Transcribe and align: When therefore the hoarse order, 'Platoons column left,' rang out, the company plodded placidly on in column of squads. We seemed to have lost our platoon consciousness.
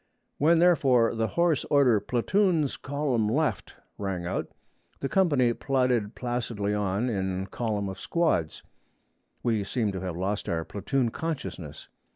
When 0.39 0.57
therefore 0.57 1.13
the 1.13 1.27
hoarse 1.27 1.63
order, 1.65 1.99
'Platoons 1.99 2.75
column 2.75 3.27
left,' 3.27 3.75
rang 3.99 4.25
out, 4.25 4.47
the 4.99 5.07
company 5.07 5.53
plodded 5.53 6.15
placidly 6.15 6.73
on 6.73 7.07
in 7.07 7.45
column 7.45 7.87
of 7.87 7.99
squads. 7.99 8.63
We 9.43 9.63
seemed 9.63 9.93
to 9.93 10.01
have 10.01 10.17
lost 10.17 10.49
our 10.49 10.65
platoon 10.65 11.09
consciousness. 11.11 11.87